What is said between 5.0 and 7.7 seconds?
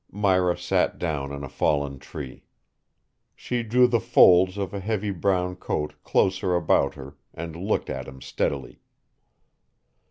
brown coat closer about her and